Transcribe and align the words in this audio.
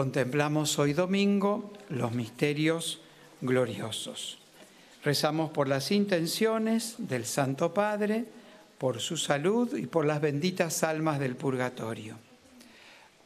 Contemplamos 0.00 0.78
hoy 0.78 0.94
domingo 0.94 1.74
los 1.90 2.12
misterios 2.12 3.02
gloriosos. 3.42 4.38
Rezamos 5.04 5.50
por 5.50 5.68
las 5.68 5.90
intenciones 5.90 6.94
del 6.96 7.26
Santo 7.26 7.74
Padre, 7.74 8.24
por 8.78 9.00
su 9.00 9.18
salud 9.18 9.76
y 9.76 9.84
por 9.84 10.06
las 10.06 10.22
benditas 10.22 10.84
almas 10.84 11.20
del 11.20 11.36
purgatorio. 11.36 12.16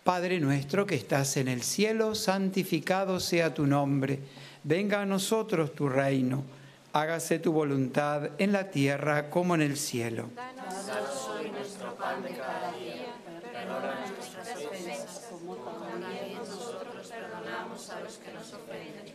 Padre 0.02 0.40
nuestro 0.40 0.84
que 0.84 0.96
estás 0.96 1.36
en 1.36 1.46
el 1.46 1.62
cielo, 1.62 2.16
santificado 2.16 3.20
sea 3.20 3.54
tu 3.54 3.68
nombre, 3.68 4.18
venga 4.64 5.02
a 5.02 5.06
nosotros 5.06 5.76
tu 5.76 5.88
reino, 5.88 6.42
hágase 6.92 7.38
tu 7.38 7.52
voluntad 7.52 8.30
en 8.38 8.50
la 8.50 8.68
tierra 8.72 9.30
como 9.30 9.54
en 9.54 9.62
el 9.62 9.76
cielo. 9.76 10.28
Danos 10.34 11.28
hoy 11.28 11.52
nuestro 11.52 11.94
pan 11.94 12.20
de 12.24 12.30
cada 12.30 12.72
día, 12.72 13.14
nuestras 14.16 14.56
ofensas 14.56 15.24
como 15.30 15.56
también 15.56 16.34
nosotros 16.34 17.08
perdonamos 17.08 17.90
a 17.90 18.00
los 18.00 18.16
que 18.16 18.32
nos 18.32 18.52
ofenden. 18.54 19.14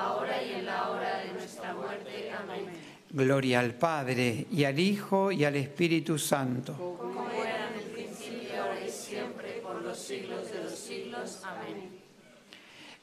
ahora 0.00 0.42
y 0.42 0.52
en 0.52 0.66
la 0.66 0.90
hora 0.90 1.18
de 1.18 1.32
nuestra 1.32 1.74
muerte. 1.74 2.30
Amén. 2.32 2.66
Gloria 3.10 3.60
al 3.60 3.74
Padre 3.74 4.46
y 4.50 4.64
al 4.64 4.78
Hijo 4.78 5.32
y 5.32 5.44
al 5.44 5.56
Espíritu 5.56 6.18
Santo. 6.18 6.74
Como 6.74 7.28
era 7.30 7.68
en 7.68 7.74
el 7.74 7.90
principio, 7.90 8.62
ahora 8.62 8.80
y 8.86 8.90
siempre, 8.90 9.60
por 9.62 9.82
los 9.82 9.98
siglos 9.98 10.50
de 10.52 10.64
los 10.64 10.78
siglos. 10.78 11.42
Amén. 11.44 11.88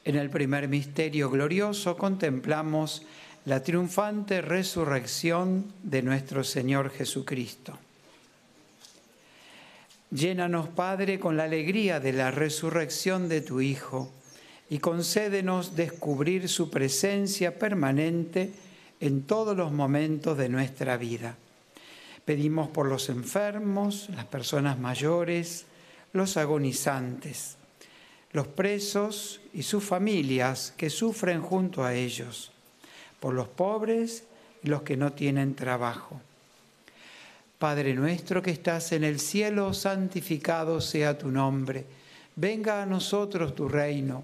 En 0.05 0.15
el 0.15 0.29
primer 0.29 0.69
misterio 0.69 1.29
glorioso 1.29 1.97
contemplamos 1.97 3.05
la 3.45 3.61
triunfante 3.61 4.41
resurrección 4.41 5.71
de 5.83 6.01
nuestro 6.01 6.43
Señor 6.43 6.89
Jesucristo. 6.89 7.77
Llénanos, 10.09 10.69
Padre, 10.69 11.19
con 11.19 11.35
la 11.35 11.43
alegría 11.43 11.99
de 11.99 12.13
la 12.13 12.31
resurrección 12.31 13.27
de 13.27 13.41
tu 13.41 13.59
Hijo 13.59 14.11
y 14.69 14.79
concédenos 14.79 15.75
descubrir 15.75 16.49
su 16.49 16.69
presencia 16.69 17.57
permanente 17.57 18.51
en 18.99 19.23
todos 19.23 19.55
los 19.55 19.71
momentos 19.71 20.37
de 20.37 20.49
nuestra 20.49 20.97
vida. 20.97 21.35
Pedimos 22.25 22.67
por 22.69 22.87
los 22.87 23.09
enfermos, 23.09 24.09
las 24.09 24.25
personas 24.25 24.77
mayores, 24.77 25.65
los 26.11 26.35
agonizantes, 26.35 27.55
los 28.33 28.47
presos 28.47 29.39
y 29.53 29.63
sus 29.63 29.83
familias 29.83 30.73
que 30.75 30.89
sufren 30.89 31.41
junto 31.41 31.85
a 31.85 31.93
ellos, 31.93 32.51
por 33.19 33.33
los 33.33 33.47
pobres 33.47 34.23
y 34.63 34.67
los 34.67 34.81
que 34.81 34.97
no 34.97 35.13
tienen 35.13 35.55
trabajo. 35.55 36.19
Padre 37.57 37.93
nuestro 37.93 38.41
que 38.41 38.51
estás 38.51 38.91
en 38.91 39.03
el 39.03 39.19
cielo, 39.19 39.73
santificado 39.73 40.79
sea 40.79 41.17
tu 41.17 41.31
nombre. 41.31 41.85
Venga 42.35 42.83
a 42.83 42.85
nosotros 42.85 43.55
tu 43.55 43.67
reino. 43.67 44.23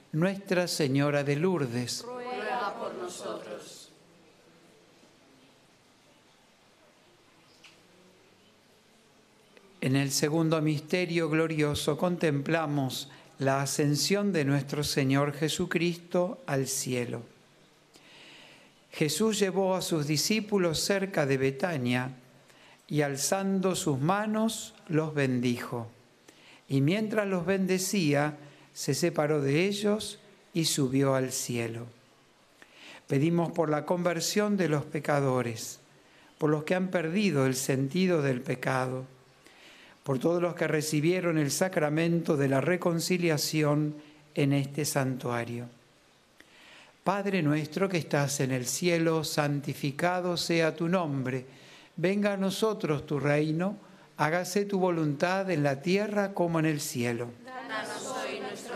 Nuestra 0.13 0.67
Señora 0.67 1.23
de 1.23 1.37
Lourdes, 1.37 2.03
Ruega 2.05 2.75
por 2.77 2.93
nosotros. 2.95 3.89
En 9.79 9.95
el 9.95 10.11
segundo 10.11 10.61
misterio 10.61 11.29
glorioso 11.29 11.97
contemplamos 11.97 13.09
la 13.39 13.61
ascensión 13.61 14.33
de 14.33 14.43
nuestro 14.43 14.83
Señor 14.83 15.31
Jesucristo 15.31 16.39
al 16.45 16.67
cielo. 16.67 17.21
Jesús 18.91 19.39
llevó 19.39 19.75
a 19.75 19.81
sus 19.81 20.07
discípulos 20.07 20.79
cerca 20.81 21.25
de 21.25 21.37
Betania 21.37 22.11
y 22.89 23.01
alzando 23.01 23.77
sus 23.77 23.97
manos 23.97 24.73
los 24.89 25.13
bendijo. 25.13 25.87
Y 26.67 26.81
mientras 26.81 27.27
los 27.27 27.45
bendecía, 27.45 28.37
se 28.73 28.93
separó 28.93 29.41
de 29.41 29.65
ellos 29.65 30.19
y 30.53 30.65
subió 30.65 31.15
al 31.15 31.31
cielo. 31.31 31.85
Pedimos 33.07 33.51
por 33.51 33.69
la 33.69 33.85
conversión 33.85 34.57
de 34.57 34.69
los 34.69 34.85
pecadores, 34.85 35.79
por 36.37 36.49
los 36.49 36.63
que 36.63 36.75
han 36.75 36.89
perdido 36.89 37.45
el 37.45 37.55
sentido 37.55 38.21
del 38.21 38.41
pecado 38.41 39.05
por 40.03 40.19
todos 40.19 40.41
los 40.41 40.55
que 40.55 40.67
recibieron 40.67 41.37
el 41.37 41.51
sacramento 41.51 42.37
de 42.37 42.47
la 42.47 42.61
reconciliación 42.61 43.95
en 44.33 44.53
este 44.53 44.85
santuario. 44.85 45.67
Padre 47.03 47.41
nuestro 47.41 47.89
que 47.89 47.97
estás 47.97 48.39
en 48.39 48.51
el 48.51 48.65
cielo, 48.65 49.23
santificado 49.23 50.37
sea 50.37 50.75
tu 50.75 50.87
nombre, 50.87 51.45
venga 51.97 52.33
a 52.33 52.37
nosotros 52.37 53.05
tu 53.05 53.19
reino, 53.19 53.77
hágase 54.17 54.65
tu 54.65 54.79
voluntad 54.79 55.49
en 55.49 55.63
la 55.63 55.81
tierra 55.81 56.33
como 56.33 56.59
en 56.59 56.65
el 56.65 56.79
cielo. 56.79 57.29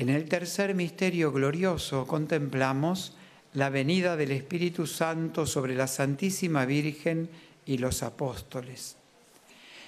En 0.00 0.08
el 0.08 0.30
tercer 0.30 0.74
misterio 0.74 1.30
glorioso 1.30 2.06
contemplamos 2.06 3.12
la 3.52 3.68
venida 3.68 4.16
del 4.16 4.30
Espíritu 4.30 4.86
Santo 4.86 5.44
sobre 5.44 5.74
la 5.74 5.86
Santísima 5.86 6.64
Virgen 6.64 7.28
y 7.66 7.76
los 7.76 8.02
apóstoles. 8.02 8.96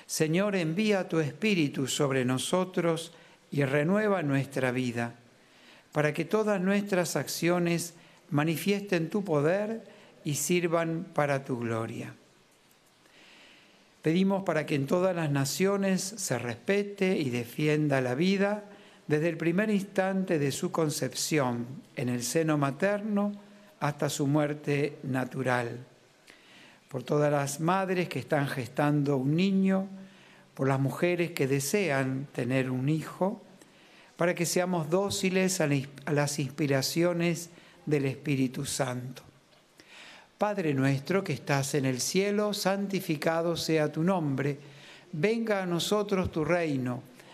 Señor, 0.04 0.54
envía 0.54 1.08
tu 1.08 1.20
Espíritu 1.20 1.86
sobre 1.86 2.26
nosotros 2.26 3.12
y 3.50 3.64
renueva 3.64 4.22
nuestra 4.22 4.70
vida, 4.70 5.14
para 5.92 6.12
que 6.12 6.26
todas 6.26 6.60
nuestras 6.60 7.16
acciones 7.16 7.94
manifiesten 8.28 9.08
tu 9.08 9.24
poder 9.24 9.82
y 10.24 10.34
sirvan 10.34 11.06
para 11.14 11.42
tu 11.42 11.58
gloria. 11.58 12.12
Pedimos 14.02 14.42
para 14.42 14.66
que 14.66 14.74
en 14.74 14.86
todas 14.86 15.16
las 15.16 15.30
naciones 15.30 16.02
se 16.02 16.38
respete 16.38 17.16
y 17.16 17.30
defienda 17.30 18.02
la 18.02 18.14
vida 18.14 18.64
desde 19.06 19.28
el 19.28 19.36
primer 19.36 19.70
instante 19.70 20.38
de 20.38 20.52
su 20.52 20.70
concepción 20.70 21.66
en 21.96 22.08
el 22.08 22.22
seno 22.22 22.56
materno 22.56 23.32
hasta 23.80 24.08
su 24.08 24.26
muerte 24.26 24.98
natural. 25.02 25.84
Por 26.88 27.02
todas 27.02 27.32
las 27.32 27.60
madres 27.60 28.08
que 28.08 28.18
están 28.18 28.46
gestando 28.48 29.16
un 29.16 29.34
niño, 29.34 29.88
por 30.54 30.68
las 30.68 30.78
mujeres 30.78 31.32
que 31.32 31.46
desean 31.46 32.28
tener 32.32 32.70
un 32.70 32.88
hijo, 32.88 33.42
para 34.16 34.34
que 34.34 34.46
seamos 34.46 34.88
dóciles 34.88 35.60
a 35.60 35.68
las 36.12 36.38
inspiraciones 36.38 37.50
del 37.86 38.04
Espíritu 38.04 38.64
Santo. 38.64 39.22
Padre 40.38 40.74
nuestro 40.74 41.24
que 41.24 41.32
estás 41.32 41.74
en 41.74 41.86
el 41.86 42.00
cielo, 42.00 42.52
santificado 42.52 43.56
sea 43.56 43.90
tu 43.90 44.02
nombre, 44.02 44.58
venga 45.12 45.62
a 45.62 45.66
nosotros 45.66 46.30
tu 46.30 46.44
reino, 46.44 47.02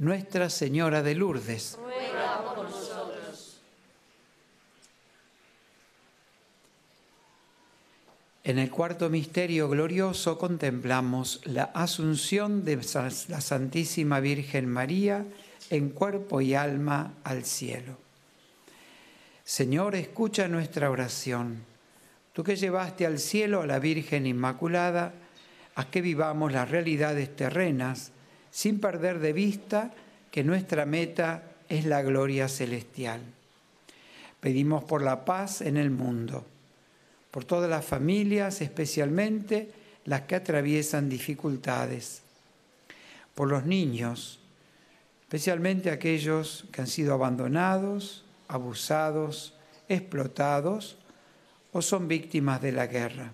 Nuestra 0.00 0.48
Señora 0.48 1.02
de 1.02 1.14
Lourdes, 1.14 1.76
Ruega 1.78 2.54
por 2.54 2.70
nosotros. 2.70 3.60
En 8.42 8.58
el 8.58 8.70
cuarto 8.70 9.10
misterio 9.10 9.68
glorioso 9.68 10.38
contemplamos 10.38 11.42
la 11.44 11.64
asunción 11.64 12.64
de 12.64 12.76
la 13.28 13.40
Santísima 13.42 14.20
Virgen 14.20 14.70
María 14.70 15.26
en 15.68 15.90
cuerpo 15.90 16.40
y 16.40 16.54
alma 16.54 17.12
al 17.22 17.44
cielo. 17.44 17.98
Señor, 19.44 19.96
escucha 19.96 20.48
nuestra 20.48 20.90
oración. 20.90 21.62
Tú 22.32 22.42
que 22.42 22.56
llevaste 22.56 23.04
al 23.04 23.18
cielo 23.18 23.60
a 23.60 23.66
la 23.66 23.78
Virgen 23.78 24.26
Inmaculada, 24.26 25.12
a 25.74 25.90
que 25.90 26.00
vivamos 26.00 26.52
las 26.52 26.70
realidades 26.70 27.36
terrenas 27.36 28.12
sin 28.50 28.80
perder 28.80 29.18
de 29.18 29.32
vista 29.32 29.92
que 30.30 30.44
nuestra 30.44 30.86
meta 30.86 31.42
es 31.68 31.84
la 31.84 32.02
gloria 32.02 32.48
celestial. 32.48 33.20
Pedimos 34.40 34.84
por 34.84 35.02
la 35.02 35.24
paz 35.24 35.60
en 35.60 35.76
el 35.76 35.90
mundo 35.90 36.44
por 37.30 37.44
todas 37.44 37.70
las 37.70 37.84
familias, 37.84 38.60
especialmente 38.60 39.70
las 40.04 40.22
que 40.22 40.34
atraviesan 40.34 41.08
dificultades, 41.08 42.22
por 43.34 43.48
los 43.48 43.64
niños, 43.64 44.40
especialmente 45.22 45.90
aquellos 45.90 46.66
que 46.72 46.80
han 46.80 46.86
sido 46.86 47.14
abandonados, 47.14 48.24
abusados, 48.48 49.54
explotados 49.88 50.96
o 51.72 51.82
son 51.82 52.08
víctimas 52.08 52.60
de 52.60 52.72
la 52.72 52.86
guerra, 52.86 53.32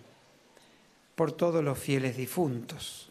por 1.15 1.33
todos 1.33 1.65
los 1.65 1.79
fieles 1.79 2.17
difuntos. 2.17 3.11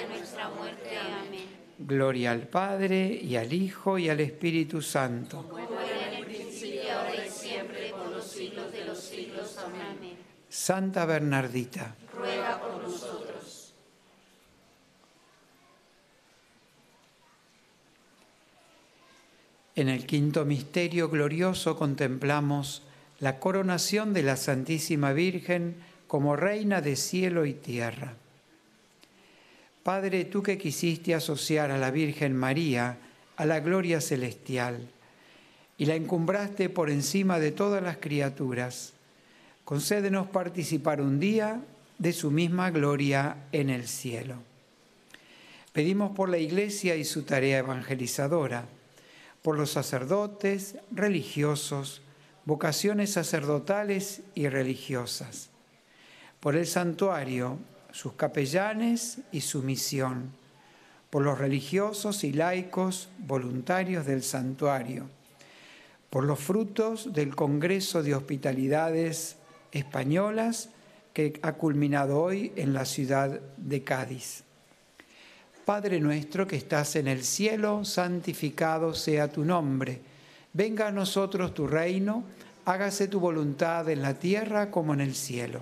Gloria 1.85 2.31
al 2.31 2.47
Padre, 2.47 3.19
y 3.21 3.35
al 3.35 3.51
Hijo, 3.51 3.97
y 3.97 4.09
al 4.09 4.19
Espíritu 4.19 4.81
Santo. 4.81 5.47
Como 5.49 5.59
era 5.79 6.07
en 6.09 6.13
el 6.15 6.25
principio, 6.25 6.81
ahora 6.93 7.25
y 7.25 7.29
siempre, 7.29 7.89
por 7.91 8.09
los 8.09 8.25
siglos 8.25 8.71
de 8.71 8.85
los 8.85 8.99
siglos. 8.99 9.57
Amén. 9.57 10.17
Santa 10.49 11.05
Bernardita, 11.05 11.95
Ruega 12.13 12.59
por 12.59 12.83
nosotros. 12.83 13.73
En 19.75 19.87
el 19.87 20.05
quinto 20.05 20.43
misterio 20.43 21.09
glorioso 21.09 21.77
contemplamos 21.77 22.83
la 23.19 23.39
coronación 23.39 24.13
de 24.13 24.23
la 24.23 24.35
Santísima 24.35 25.13
Virgen 25.13 25.77
como 26.07 26.35
Reina 26.35 26.81
de 26.81 26.97
cielo 26.97 27.45
y 27.45 27.53
tierra. 27.53 28.15
Padre, 29.83 30.25
tú 30.25 30.43
que 30.43 30.57
quisiste 30.57 31.15
asociar 31.15 31.71
a 31.71 31.77
la 31.77 31.91
Virgen 31.91 32.35
María 32.35 32.97
a 33.35 33.45
la 33.45 33.59
gloria 33.59 34.01
celestial 34.01 34.87
y 35.77 35.85
la 35.85 35.95
encumbraste 35.95 36.69
por 36.69 36.91
encima 36.91 37.39
de 37.39 37.51
todas 37.51 37.81
las 37.81 37.97
criaturas, 37.97 38.93
concédenos 39.65 40.27
participar 40.27 41.01
un 41.01 41.19
día 41.19 41.59
de 41.97 42.13
su 42.13 42.29
misma 42.29 42.69
gloria 42.69 43.37
en 43.51 43.71
el 43.71 43.87
cielo. 43.87 44.35
Pedimos 45.73 46.15
por 46.15 46.29
la 46.29 46.37
Iglesia 46.37 46.95
y 46.95 47.03
su 47.03 47.23
tarea 47.23 47.59
evangelizadora, 47.59 48.65
por 49.41 49.57
los 49.57 49.71
sacerdotes, 49.71 50.75
religiosos, 50.91 52.03
vocaciones 52.45 53.13
sacerdotales 53.13 54.21
y 54.35 54.49
religiosas, 54.49 55.49
por 56.39 56.55
el 56.55 56.67
santuario, 56.67 57.57
sus 57.91 58.13
capellanes 58.13 59.19
y 59.31 59.41
su 59.41 59.63
misión, 59.63 60.31
por 61.09 61.23
los 61.23 61.37
religiosos 61.37 62.23
y 62.23 62.31
laicos 62.31 63.09
voluntarios 63.19 64.05
del 64.05 64.23
santuario, 64.23 65.07
por 66.09 66.23
los 66.23 66.39
frutos 66.39 67.13
del 67.13 67.35
Congreso 67.35 68.03
de 68.03 68.15
Hospitalidades 68.15 69.37
Españolas 69.71 70.69
que 71.13 71.39
ha 71.41 71.53
culminado 71.53 72.21
hoy 72.21 72.53
en 72.55 72.73
la 72.73 72.85
ciudad 72.85 73.39
de 73.57 73.83
Cádiz. 73.83 74.43
Padre 75.65 75.99
nuestro 75.99 76.47
que 76.47 76.55
estás 76.55 76.95
en 76.95 77.07
el 77.07 77.23
cielo, 77.23 77.85
santificado 77.85 78.93
sea 78.93 79.29
tu 79.29 79.45
nombre. 79.45 80.01
Venga 80.53 80.87
a 80.87 80.91
nosotros 80.91 81.53
tu 81.53 81.67
reino, 81.67 82.23
hágase 82.65 83.07
tu 83.07 83.19
voluntad 83.19 83.87
en 83.89 84.01
la 84.01 84.15
tierra 84.15 84.71
como 84.71 84.93
en 84.93 85.01
el 85.01 85.15
cielo. 85.15 85.61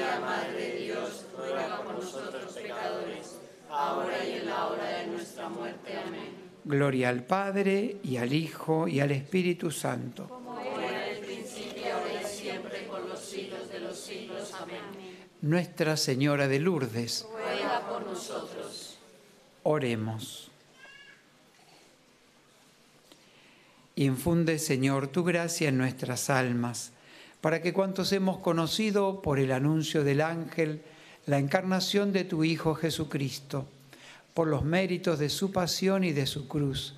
Gloria 6.63 7.09
al 7.09 7.23
Padre, 7.23 7.97
y 8.03 8.17
al 8.17 8.33
Hijo, 8.33 8.87
y 8.87 8.99
al 8.99 9.11
Espíritu 9.11 9.71
Santo. 9.71 10.27
Como 10.27 10.59
era 10.59 11.07
en 11.07 11.15
el 11.15 11.25
principio, 11.25 11.85
ahora 11.93 12.21
y 12.21 12.25
siempre, 12.25 12.81
por 12.83 13.05
los 13.05 13.19
siglos 13.19 13.69
de 13.71 13.79
los 13.79 13.97
siglos. 13.97 14.53
Amén. 14.59 14.77
Nuestra 15.41 15.97
Señora 15.97 16.47
de 16.47 16.59
Lourdes, 16.59 17.25
Ruega 17.31 17.81
por 17.89 18.05
nosotros. 18.05 18.97
oremos. 19.63 20.51
Infunde, 23.95 24.57
Señor, 24.59 25.07
tu 25.07 25.23
gracia 25.23 25.69
en 25.69 25.77
nuestras 25.77 26.29
almas, 26.29 26.91
para 27.41 27.61
que 27.61 27.73
cuantos 27.73 28.11
hemos 28.13 28.37
conocido 28.37 29.21
por 29.21 29.39
el 29.39 29.51
anuncio 29.51 30.03
del 30.03 30.21
ángel 30.21 30.81
la 31.25 31.39
encarnación 31.39 32.13
de 32.13 32.23
tu 32.23 32.43
Hijo 32.43 32.73
Jesucristo, 32.73 33.67
por 34.33 34.47
los 34.47 34.63
méritos 34.63 35.19
de 35.19 35.29
su 35.29 35.51
pasión 35.51 36.03
y 36.03 36.11
de 36.11 36.25
su 36.25 36.47
cruz, 36.47 36.95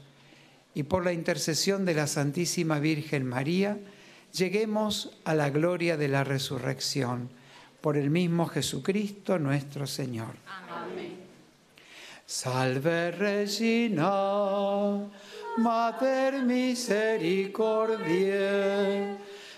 y 0.75 0.83
por 0.83 1.03
la 1.03 1.13
intercesión 1.13 1.85
de 1.85 1.93
la 1.93 2.07
Santísima 2.07 2.79
Virgen 2.79 3.25
María, 3.25 3.77
lleguemos 4.33 5.11
a 5.23 5.35
la 5.35 5.49
gloria 5.49 5.95
de 5.97 6.07
la 6.07 6.23
resurrección, 6.23 7.29
por 7.81 7.97
el 7.97 8.09
mismo 8.09 8.47
Jesucristo 8.47 9.37
nuestro 9.39 9.85
Señor. 9.87 10.35
Amén. 10.69 11.21
Salve 12.25 13.11
Regina, 13.11 15.09
Mater 15.57 16.41
misericordiae, 16.43 19.17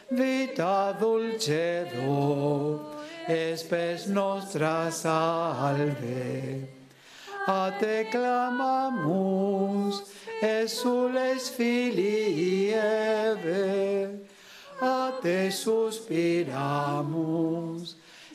vita 0.09 0.97
dulcedo, 0.99 2.81
espes 3.27 4.07
nostra 4.07 4.91
salve. 4.91 6.84
A 7.47 7.71
te 7.79 8.07
clamamus, 8.09 10.01
exules 10.41 11.49
filii 11.49 12.73
Eve, 12.73 14.19
a 14.81 15.11
te 15.21 15.51
suspiramus, 15.51 16.45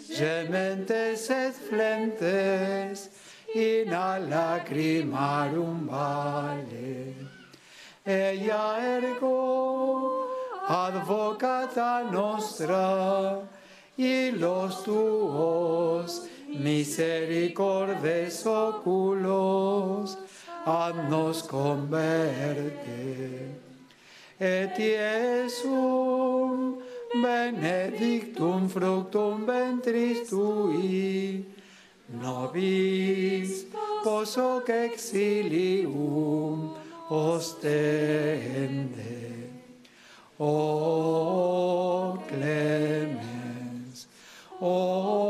gementes 0.09 1.31
et 1.31 1.55
flentes, 1.55 3.09
in 3.53 3.93
a 3.93 4.19
lacrimarum 4.21 5.89
vale. 5.89 7.15
Ella 8.07 8.79
ergo, 8.79 10.29
advocata 10.69 12.05
nostra, 12.13 13.41
y 13.97 14.31
los 14.31 14.85
tuos 14.85 16.29
misericordes 16.59 18.47
oculos, 18.47 20.17
haznos 20.65 21.43
converte. 21.43 23.51
Et 24.41 24.79
Iesum 24.79 26.79
benedictum 27.15 28.69
fructum 28.69 29.45
ventris 29.45 30.29
tui, 30.31 31.45
nobis 32.09 33.67
poso 34.03 34.63
exilium 34.67 36.75
ostende. 37.11 38.31
O 40.39 42.17
clemens, 42.29 44.09
o 44.59 45.30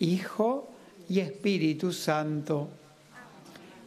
Hijo 0.00 0.68
y 1.08 1.20
Espíritu 1.20 1.92
Santo. 1.92 2.68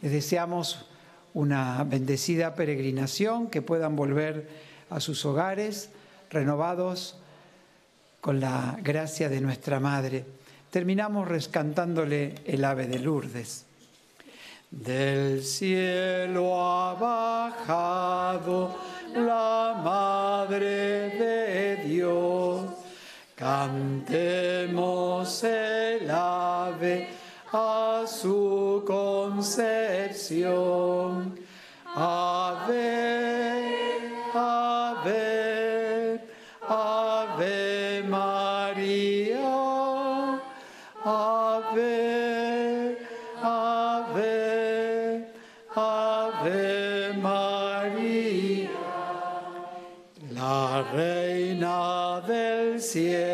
Les 0.01 0.11
deseamos 0.11 0.85
una 1.33 1.83
bendecida 1.83 2.55
peregrinación, 2.55 3.47
que 3.47 3.61
puedan 3.61 3.95
volver 3.95 4.47
a 4.89 4.99
sus 4.99 5.25
hogares 5.25 5.89
renovados 6.29 7.17
con 8.21 8.39
la 8.39 8.77
gracia 8.81 9.27
de 9.27 9.41
nuestra 9.41 9.79
Madre. 9.79 10.23
Terminamos 10.69 11.27
rescantándole 11.27 12.35
el 12.45 12.63
ave 12.63 12.87
de 12.87 12.99
Lourdes. 12.99 13.65
Del 14.69 15.43
cielo 15.43 16.59
ha 16.63 16.93
bajado 16.93 18.75
la 19.15 19.81
Madre 19.83 21.09
de 21.17 21.83
Dios. 21.87 22.82
Cantemos 23.43 25.27
el 25.43 26.09
ave 26.09 27.09
a 27.51 28.05
su 28.07 28.81
concepción. 28.87 30.37
Ave, 31.93 33.35
ave, 34.33 36.21
ave 36.69 38.03
María. 38.07 39.41
Ave, 41.03 42.97
ave, 43.41 45.27
ave 45.75 47.13
María. 47.21 48.69
La 50.31 50.81
reina 50.93 52.21
del 52.25 52.81
cielo, 52.81 53.32